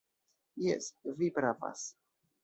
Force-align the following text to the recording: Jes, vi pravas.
Jes, 0.67 0.87
vi 1.19 1.29
pravas. 1.35 1.85